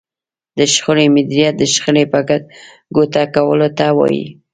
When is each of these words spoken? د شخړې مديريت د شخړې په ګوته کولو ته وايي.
د 0.57 0.59
شخړې 0.73 1.05
مديريت 1.15 1.55
د 1.57 1.63
شخړې 1.73 2.03
په 2.13 2.19
ګوته 2.95 3.23
کولو 3.35 3.67
ته 3.77 3.85
وايي. 3.97 4.25